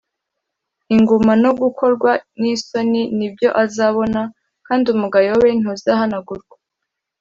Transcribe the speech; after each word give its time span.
inguma 0.95 1.33
no 1.43 1.51
gukorwa 1.61 2.11
n’isoni 2.39 3.01
ni 3.17 3.27
byo 3.33 3.49
azabona, 3.63 4.21
kandi 4.67 4.85
umugayo 4.95 5.33
we 5.41 5.49
ntuzahanagurwa 5.59 6.55